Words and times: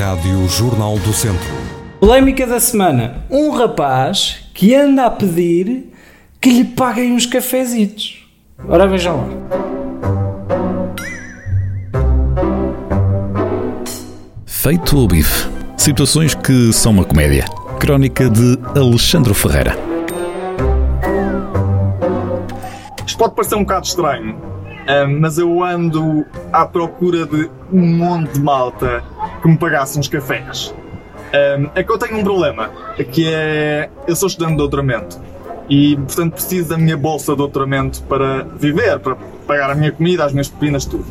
Rádio 0.00 0.48
Jornal 0.48 0.98
do 1.00 1.12
Centro. 1.12 1.46
Polémica 2.00 2.46
da 2.46 2.58
semana. 2.58 3.22
Um 3.28 3.50
rapaz 3.50 4.48
que 4.54 4.74
anda 4.74 5.04
a 5.04 5.10
pedir 5.10 5.92
que 6.40 6.48
lhe 6.48 6.64
paguem 6.64 7.12
uns 7.12 7.26
cafezitos. 7.26 8.26
Ora 8.66 8.88
vejam 8.88 9.18
lá. 9.18 9.26
Feito 14.46 14.96
o 14.96 15.06
bife. 15.06 15.50
Situações 15.76 16.34
que 16.34 16.72
são 16.72 16.92
uma 16.92 17.04
comédia. 17.04 17.44
Crónica 17.78 18.30
de 18.30 18.58
Alexandre 18.74 19.34
Ferreira. 19.34 19.76
Isto 23.06 23.18
pode 23.18 23.34
parecer 23.34 23.54
um 23.54 23.64
bocado 23.64 23.84
estranho, 23.84 24.34
ah, 24.88 25.06
mas 25.06 25.36
eu 25.36 25.62
ando 25.62 26.24
à 26.50 26.64
procura 26.64 27.26
de 27.26 27.50
um 27.70 27.98
monte 27.98 28.32
de 28.32 28.40
malta 28.40 29.04
que 29.40 29.48
me 29.48 29.56
pagasse 29.56 29.98
uns 29.98 30.08
cafés. 30.08 30.74
Ah, 31.32 31.70
É 31.74 31.82
que 31.82 31.92
eu 31.92 31.98
tenho 31.98 32.18
um 32.18 32.24
problema, 32.24 32.70
que 33.12 33.26
é 33.28 33.88
eu 34.06 34.16
sou 34.16 34.28
estudante 34.28 34.52
de 34.52 34.58
doutoramento 34.58 35.20
e 35.68 35.96
portanto 35.96 36.32
preciso 36.32 36.70
da 36.70 36.76
minha 36.76 36.96
bolsa 36.96 37.32
de 37.32 37.38
doutoramento 37.38 38.02
para 38.02 38.42
viver, 38.42 38.98
para 38.98 39.16
pagar 39.46 39.70
a 39.70 39.74
minha 39.74 39.92
comida, 39.92 40.24
as 40.24 40.32
minhas 40.32 40.48
pepinas, 40.48 40.84
tudo. 40.84 41.04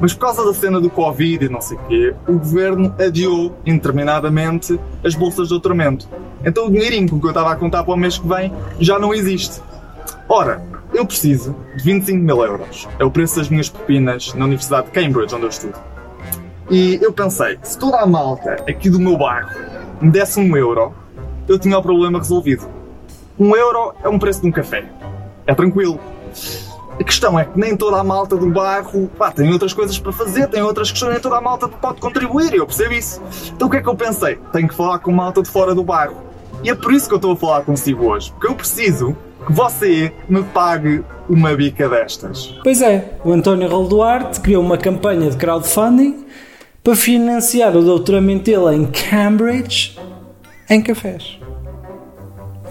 Mas 0.00 0.14
por 0.14 0.20
causa 0.20 0.44
da 0.44 0.54
cena 0.54 0.80
do 0.80 0.88
Covid 0.88 1.44
e 1.44 1.48
não 1.48 1.60
sei 1.60 1.76
o 1.76 1.80
quê, 1.88 2.14
o 2.28 2.34
governo 2.34 2.94
adiou 2.98 3.56
interminadamente 3.66 4.78
as 5.04 5.16
bolsas 5.16 5.48
de 5.48 5.50
doutoramento. 5.50 6.08
Então 6.44 6.66
o 6.66 6.70
dinheirinho 6.70 7.08
com 7.10 7.20
que 7.20 7.26
eu 7.26 7.30
estava 7.30 7.52
a 7.52 7.56
contar 7.56 7.82
para 7.82 7.92
o 7.92 7.96
mês 7.96 8.16
que 8.16 8.28
vem 8.28 8.52
já 8.78 8.98
não 8.98 9.12
existe. 9.12 9.60
Ora, 10.28 10.62
eu 10.94 11.04
preciso 11.04 11.56
de 11.76 11.82
25 11.82 12.18
mil 12.18 12.44
euros. 12.44 12.88
É 12.98 13.04
o 13.04 13.10
preço 13.10 13.36
das 13.36 13.48
minhas 13.48 13.68
pepinas 13.68 14.32
na 14.34 14.44
Universidade 14.44 14.86
de 14.86 14.92
Cambridge, 14.92 15.34
onde 15.34 15.44
eu 15.44 15.48
estudo. 15.48 15.74
E 16.70 16.98
eu 17.00 17.12
pensei, 17.12 17.58
se 17.62 17.78
toda 17.78 17.98
a 17.98 18.06
malta 18.06 18.52
aqui 18.68 18.90
do 18.90 19.00
meu 19.00 19.16
bairro 19.16 19.48
me 20.02 20.10
desse 20.10 20.38
um 20.38 20.54
euro, 20.54 20.92
eu 21.48 21.58
tinha 21.58 21.78
o 21.78 21.82
problema 21.82 22.18
resolvido. 22.18 22.68
Um 23.38 23.56
euro 23.56 23.94
é 24.02 24.08
um 24.08 24.18
preço 24.18 24.42
de 24.42 24.48
um 24.48 24.52
café. 24.52 24.84
É 25.46 25.54
tranquilo. 25.54 25.98
A 27.00 27.04
questão 27.04 27.38
é 27.38 27.44
que 27.46 27.58
nem 27.58 27.74
toda 27.74 27.96
a 27.96 28.04
malta 28.04 28.36
do 28.36 28.50
bairro 28.50 29.08
pá, 29.16 29.30
tem 29.30 29.50
outras 29.50 29.72
coisas 29.72 29.98
para 29.98 30.12
fazer, 30.12 30.48
tem 30.48 30.60
outras 30.60 30.90
questões, 30.90 31.12
nem 31.12 31.20
toda 31.20 31.36
a 31.36 31.40
malta 31.40 31.68
pode 31.68 32.00
contribuir, 32.00 32.52
eu 32.52 32.66
percebo 32.66 32.92
isso. 32.92 33.22
Então 33.54 33.68
o 33.68 33.70
que 33.70 33.78
é 33.78 33.80
que 33.80 33.88
eu 33.88 33.94
pensei? 33.96 34.38
Tenho 34.52 34.68
que 34.68 34.74
falar 34.74 34.98
com 34.98 35.10
malta 35.10 35.40
de 35.40 35.48
fora 35.48 35.74
do 35.74 35.82
bairro. 35.82 36.16
E 36.62 36.68
é 36.68 36.74
por 36.74 36.92
isso 36.92 37.08
que 37.08 37.14
eu 37.14 37.18
estou 37.18 37.32
a 37.32 37.36
falar 37.36 37.62
consigo 37.62 38.04
hoje, 38.10 38.30
porque 38.32 38.48
eu 38.48 38.54
preciso 38.54 39.16
que 39.46 39.52
você 39.52 40.12
me 40.28 40.42
pague 40.42 41.02
uma 41.28 41.54
bica 41.54 41.88
destas. 41.88 42.54
Pois 42.62 42.82
é, 42.82 43.14
o 43.24 43.32
António 43.32 43.68
Raul 43.68 43.88
Duarte 43.88 44.40
criou 44.40 44.62
uma 44.62 44.76
campanha 44.76 45.30
de 45.30 45.36
crowdfunding 45.36 46.26
para 46.88 46.96
financiar 46.96 47.76
o 47.76 47.82
doutoramento 47.82 48.44
dele 48.44 48.74
em 48.74 48.86
Cambridge 48.86 49.94
em 50.70 50.80
cafés. 50.80 51.38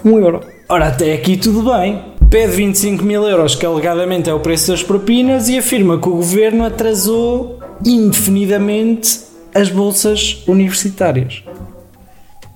Um 0.04 0.18
euro. 0.18 0.40
Ora, 0.68 0.88
até 0.88 1.12
aqui 1.12 1.36
tudo 1.36 1.70
bem. 1.70 2.02
Pede 2.28 2.56
25 2.56 3.04
mil 3.04 3.22
euros, 3.22 3.54
que 3.54 3.64
alegadamente 3.64 4.28
é 4.28 4.34
o 4.34 4.40
preço 4.40 4.72
das 4.72 4.82
propinas, 4.82 5.48
e 5.48 5.56
afirma 5.56 6.00
que 6.00 6.08
o 6.08 6.16
governo 6.16 6.64
atrasou 6.64 7.60
indefinidamente 7.86 9.20
as 9.54 9.68
bolsas 9.68 10.42
universitárias. 10.48 11.44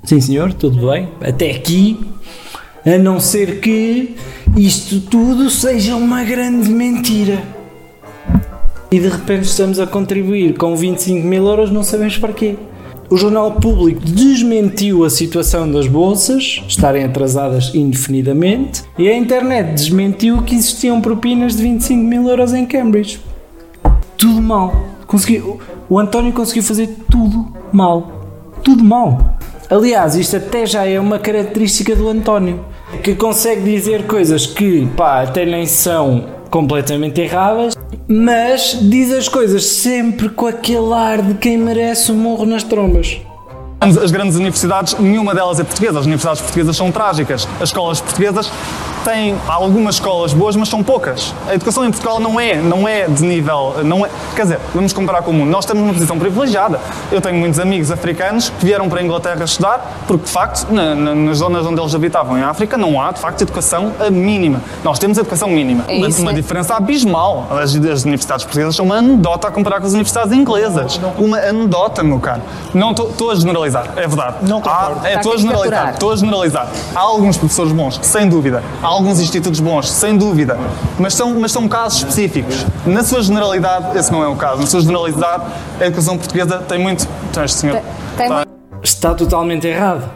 Sim, 0.03 0.21
senhor, 0.21 0.53
tudo 0.53 0.91
bem. 0.91 1.11
Até 1.21 1.53
aqui, 1.53 1.97
a 2.85 2.99
não 2.99 3.21
ser 3.21 3.61
que 3.61 4.17
isto 4.57 4.99
tudo 5.03 5.49
seja 5.49 5.95
uma 5.95 6.25
grande 6.25 6.69
mentira. 6.69 7.62
E 8.93 9.01
de 9.01 9.09
repente 9.09 9.45
estamos 9.45 9.81
a 9.81 9.87
contribuir 9.87 10.55
com 10.59 10.77
25 10.77 11.27
mil 11.27 11.47
euros, 11.49 11.71
não 11.71 11.83
sabemos 11.83 12.19
para 12.19 12.35
quê. 12.35 12.57
O 13.09 13.17
Jornal 13.17 13.53
Público 13.53 14.03
desmentiu 14.05 15.03
a 15.03 15.09
situação 15.09 15.71
das 15.71 15.87
bolsas 15.87 16.63
estarem 16.69 17.03
atrasadas 17.03 17.75
indefinidamente 17.75 18.85
e 18.99 19.09
a 19.09 19.17
internet 19.17 19.73
desmentiu 19.73 20.43
que 20.43 20.55
existiam 20.55 21.01
propinas 21.01 21.57
de 21.57 21.63
25 21.63 22.05
mil 22.05 22.29
euros 22.29 22.53
em 22.53 22.67
Cambridge. 22.67 23.19
Tudo 24.19 24.43
mal. 24.43 24.75
Consegui, 25.07 25.43
o 25.89 25.99
António 25.99 26.35
conseguiu 26.35 26.63
fazer 26.63 26.89
tudo 27.11 27.49
mal. 27.73 28.27
Tudo 28.63 28.85
mal. 28.85 29.39
Aliás, 29.71 30.17
isto 30.17 30.37
até 30.37 30.67
já 30.67 30.87
é 30.87 31.01
uma 31.01 31.19
característica 31.19 31.97
do 31.97 32.11
António, 32.11 32.63
que 33.03 33.15
consegue 33.15 33.63
dizer 33.63 34.07
coisas 34.07 34.45
que, 34.45 34.87
pá, 34.95 35.23
até 35.23 35.47
nem 35.47 35.65
são 35.65 36.27
completamente 36.51 37.19
erradas, 37.23 37.75
mas 38.13 38.77
diz 38.79 39.11
as 39.11 39.27
coisas 39.27 39.65
sempre 39.65 40.29
com 40.29 40.47
aquele 40.47 40.93
ar 40.93 41.23
de 41.23 41.35
quem 41.35 41.57
merece 41.57 42.13
um 42.13 42.17
morro 42.17 42.45
nas 42.45 42.63
trombas. 42.63 43.19
As 43.81 44.11
grandes 44.11 44.37
universidades, 44.37 44.95
nenhuma 44.99 45.35
delas 45.35 45.59
é 45.59 45.65
portuguesa. 45.65 45.99
As 45.99 46.05
universidades 46.05 46.41
portuguesas 46.43 46.77
são 46.77 46.93
trágicas. 46.93 47.49
As 47.59 47.71
escolas 47.71 48.01
portuguesas 48.01 48.53
têm 49.05 49.37
algumas 49.49 49.97
escolas 49.97 50.33
boas, 50.33 50.57
mas 50.57 50.69
são 50.69 50.83
poucas. 50.83 51.35
A 51.49 51.55
educação 51.55 51.85
em 51.85 51.91
Portugal 51.91 52.19
não 52.21 52.39
é, 52.41 52.57
não 52.57 52.89
é 52.89 53.07
de 53.07 53.23
nível, 53.23 53.77
não 53.85 54.05
é, 54.07 54.11
quer 54.35 54.43
dizer, 54.43 54.61
vamos 54.75 54.93
comparar 54.93 55.23
com 55.23 55.31
o 55.31 55.35
mundo. 55.35 55.51
Nós 55.51 55.65
temos 55.65 55.83
uma 55.83 55.93
posição 55.93 56.19
privilegiada. 56.19 56.81
Eu 57.11 57.21
tenho 57.21 57.37
muitos 57.37 57.59
amigos 57.59 57.91
africanos 57.91 58.51
que 58.59 58.65
vieram 58.65 58.89
para 58.89 59.01
a 59.01 59.03
Inglaterra 59.03 59.45
estudar, 59.45 60.03
porque 60.07 60.25
de 60.25 60.31
facto, 60.31 60.73
na, 60.73 60.95
na, 60.95 61.15
nas 61.15 61.39
zonas 61.39 61.67
onde 61.67 61.81
eles 61.81 61.95
habitavam 61.95 62.39
em 62.39 62.43
África, 62.43 62.77
não 62.77 63.01
há 63.01 63.13
de 63.13 63.21
facto 63.21 63.43
educação 63.43 63.93
mínima. 64.11 64.61
Nós 64.85 64.99
temos 64.99 65.19
educação 65.19 65.49
mínima. 65.49 65.85
É 65.89 65.97
uma, 65.97 66.09
isso, 66.09 66.23
uma 66.23 66.33
né? 66.33 66.41
diferença 66.41 66.75
abismal. 66.75 67.49
As, 67.51 67.75
as 67.75 68.05
universidades 68.05 68.45
portuguesas 68.45 68.75
são 68.77 68.85
uma 68.87 68.97
anedota 68.97 69.49
a 69.49 69.51
comparar 69.51 69.81
com 69.81 69.87
as 69.87 69.93
universidades 69.93 70.33
inglesas. 70.33 71.01
Uma 71.19 71.39
anedota, 71.39 72.03
meu 72.03 72.19
caro. 72.21 72.43
Não 72.75 72.91
estou 72.93 73.31
a 73.31 73.35
generalizar, 73.35 73.87
é 73.97 74.07
verdade. 74.07 74.37
Não 74.43 74.61
concordo. 74.61 75.01
Há- 75.03 75.09
é, 75.09 75.09
Está 75.13 75.21
estou 75.21 75.33
a 75.35 75.37
generalizar. 75.37 75.91
Estou 75.91 76.13
a 76.13 76.17
generalizar. 76.17 76.69
Há 76.95 77.01
alguns 77.01 77.37
professores 77.37 77.73
bons, 77.73 77.99
sem 78.03 78.29
dúvida. 78.29 78.63
Há 78.83 78.87
alguns 78.93 79.21
institutos 79.21 79.61
bons, 79.61 79.91
sem 79.91 80.17
dúvida. 80.17 80.59
Mas 80.99 81.15
são, 81.15 81.39
mas 81.41 81.51
são 81.53 81.67
casos 81.69 81.99
específicos. 81.99 82.67
Na 82.87 83.03
sua 83.03 83.23
generalidade, 83.23 83.97
esse 83.99 84.13
não 84.13 84.23
é 84.23 84.29
o 84.29 84.37
caso. 84.37 84.61
Na 84.61 84.67
sua 84.67 84.81
generalidade, 84.81 85.45
a 85.81 85.87
educação 85.87 86.17
portuguesa 86.19 86.59
tem 86.59 86.79
muito. 86.79 87.07
Então, 87.31 87.43
este 87.45 87.59
senhor. 87.59 87.81
Tem 88.17 88.27
está- 88.27 88.47
Está 88.83 89.15
totalmente 89.15 89.67
errado? 89.67 90.11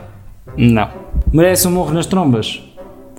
Não. 0.57 0.89
Merece 1.33 1.69
um 1.69 1.71
morro 1.71 1.93
nas 1.93 2.05
trombas? 2.07 2.61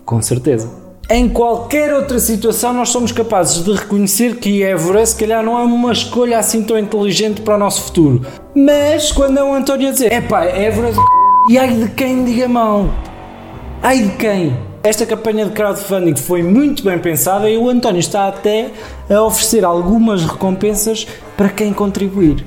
Com 0.06 0.22
certeza. 0.22 0.69
Em 1.09 1.29
qualquer 1.29 1.94
outra 1.94 2.19
situação, 2.19 2.74
nós 2.74 2.89
somos 2.89 3.13
capazes 3.13 3.63
de 3.63 3.72
reconhecer 3.72 4.35
que 4.35 4.62
Évora, 4.62 5.06
se 5.06 5.16
calhar, 5.16 5.41
não 5.41 5.57
é 5.57 5.63
uma 5.63 5.94
escolha 5.94 6.38
assim 6.38 6.63
tão 6.63 6.78
inteligente 6.78 7.39
para 7.39 7.56
o 7.56 7.57
nosso 7.57 7.84
futuro. 7.84 8.25
Mas 8.53 9.09
quando 9.13 9.38
é 9.38 9.44
o 9.44 9.53
António 9.53 9.88
a 9.88 9.91
dizer, 9.94 10.12
epá, 10.12 10.44
Évora 10.44 10.89
de 10.89 10.95
c... 10.95 11.01
e 11.50 11.57
ai 11.57 11.74
de 11.75 11.88
quem 11.91 12.25
diga 12.25 12.50
mal? 12.50 12.89
Ai 13.81 14.00
de 14.01 14.09
quem? 14.18 14.57
Esta 14.83 15.05
campanha 15.05 15.45
de 15.45 15.51
crowdfunding 15.51 16.15
foi 16.15 16.41
muito 16.41 16.83
bem 16.83 16.97
pensada 16.97 17.49
e 17.49 17.57
o 17.57 17.69
António 17.69 17.99
está 17.99 18.27
até 18.27 18.69
a 19.09 19.21
oferecer 19.21 19.65
algumas 19.65 20.23
recompensas 20.25 21.05
para 21.35 21.49
quem 21.49 21.73
contribuir. 21.73 22.45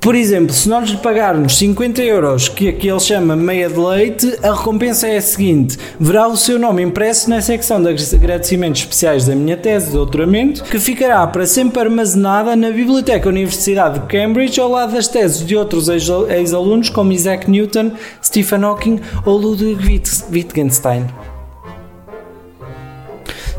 Por 0.00 0.16
exemplo, 0.16 0.52
se 0.52 0.68
nós 0.68 0.88
lhe 0.90 0.96
pagarmos 0.96 1.56
50 1.58 2.02
euros, 2.02 2.48
que 2.48 2.68
aqui 2.68 2.88
ele 2.88 2.98
chama 2.98 3.36
meia 3.36 3.68
de 3.68 3.78
leite, 3.78 4.36
a 4.42 4.52
recompensa 4.52 5.06
é 5.06 5.16
a 5.18 5.22
seguinte: 5.22 5.78
verá 6.00 6.26
o 6.26 6.36
seu 6.36 6.58
nome 6.58 6.82
impresso 6.82 7.30
na 7.30 7.40
secção 7.40 7.80
de 7.80 7.90
agradecimentos 8.16 8.80
especiais 8.80 9.26
da 9.26 9.36
minha 9.36 9.56
tese 9.56 9.86
de 9.86 9.92
doutoramento, 9.92 10.64
que 10.64 10.80
ficará 10.80 11.24
para 11.28 11.46
sempre 11.46 11.80
armazenada 11.82 12.56
na 12.56 12.70
Biblioteca 12.70 13.28
Universidade 13.28 14.00
de 14.00 14.06
Cambridge, 14.06 14.60
ao 14.60 14.70
lado 14.70 14.92
das 14.94 15.06
teses 15.06 15.46
de 15.46 15.54
outros 15.56 15.88
ex- 15.88 16.08
ex-alunos 16.30 16.88
como 16.88 17.12
Isaac 17.12 17.48
Newton, 17.48 17.92
Stephen 18.24 18.64
Hawking 18.64 19.00
ou 19.24 19.36
Ludwig 19.36 19.86
Witt- 19.86 20.24
Wittgenstein. 20.32 21.06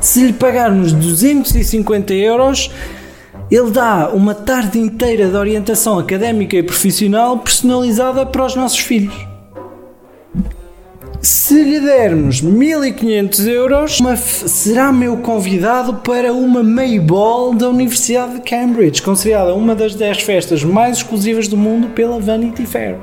Se 0.08 0.26
lhe 0.26 0.32
pagarmos 0.32 0.94
250 0.94 2.14
euros, 2.14 2.72
ele 3.52 3.72
dá 3.72 4.10
uma 4.14 4.34
tarde 4.34 4.80
inteira 4.80 5.28
de 5.28 5.36
orientação 5.36 6.00
académica 6.00 6.56
e 6.56 6.64
profissional 6.64 7.38
personalizada 7.40 8.26
para 8.26 8.46
os 8.46 8.56
nossos 8.56 8.80
filhos. 8.80 9.14
Se 11.20 11.62
lhe 11.62 11.82
dermos 11.82 12.40
1500 12.40 13.48
euros, 13.48 14.00
será 14.48 14.94
meu 14.94 15.18
convidado 15.18 15.96
para 15.96 16.32
uma 16.32 16.64
Mayball 16.64 17.54
da 17.54 17.68
Universidade 17.68 18.36
de 18.36 18.42
Cambridge, 18.50 19.02
considerada 19.02 19.54
uma 19.54 19.76
das 19.76 19.94
10 19.94 20.22
festas 20.22 20.64
mais 20.64 21.00
exclusivas 21.00 21.50
do 21.50 21.58
mundo 21.58 21.90
pela 21.90 22.18
Vanity 22.18 22.66
Fair. 22.66 22.96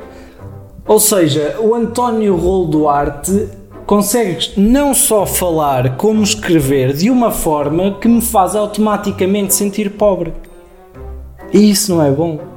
Ou 0.87 0.99
seja, 0.99 1.57
o 1.61 1.75
António 1.75 2.35
Rolo 2.35 2.67
Duarte 2.67 3.47
consegue 3.87 4.53
não 4.57 4.95
só 4.95 5.27
falar 5.27 5.97
como 5.97 6.23
escrever 6.23 6.93
de 6.93 7.11
uma 7.11 7.31
forma 7.31 7.99
que 8.01 8.09
me 8.09 8.21
faz 8.21 8.57
automaticamente 8.57 9.55
sentir 9.55 9.91
pobre. 9.91 10.33
E 11.53 11.71
isso 11.71 11.95
não 11.95 12.03
é 12.03 12.11
bom. 12.11 12.55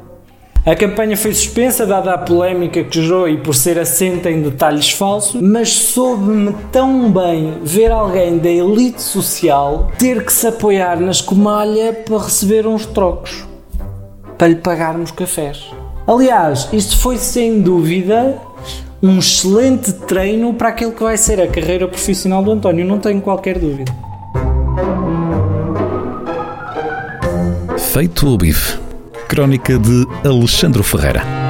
A 0.65 0.75
campanha 0.75 1.15
foi 1.15 1.33
suspensa 1.33 1.85
dada 1.85 2.13
a 2.13 2.17
polémica 2.17 2.83
que 2.83 3.01
gerou 3.01 3.29
e 3.29 3.37
por 3.37 3.55
ser 3.55 3.79
assenta 3.79 4.29
em 4.29 4.41
detalhes 4.41 4.91
falsos, 4.91 5.39
mas 5.41 5.71
soube-me 5.71 6.53
tão 6.73 7.09
bem 7.09 7.53
ver 7.63 7.89
alguém 7.89 8.37
da 8.37 8.49
elite 8.49 9.01
social 9.01 9.89
ter 9.97 10.25
que 10.25 10.33
se 10.33 10.45
apoiar 10.45 10.99
na 10.99 11.11
escumalha 11.11 11.93
para 11.93 12.17
receber 12.17 12.67
uns 12.67 12.85
trocos, 12.85 13.47
para 14.37 14.49
lhe 14.49 14.55
pagarmos 14.55 15.09
cafés. 15.11 15.71
Aliás, 16.05 16.67
isto 16.73 16.97
foi 16.99 17.17
sem 17.17 17.61
dúvida 17.61 18.37
um 19.01 19.19
excelente 19.19 19.93
treino 19.93 20.53
para 20.53 20.69
aquilo 20.69 20.91
que 20.91 21.03
vai 21.03 21.17
ser 21.17 21.39
a 21.39 21.47
carreira 21.47 21.87
profissional 21.87 22.43
do 22.43 22.51
António, 22.51 22.85
não 22.85 22.99
tenho 22.99 23.21
qualquer 23.21 23.59
dúvida. 23.59 23.93
Feito 27.77 28.27
o 28.27 28.37
bife. 28.37 28.79
Crónica 29.27 29.77
de 29.77 30.05
Alexandre 30.23 30.81
Ferreira. 30.83 31.46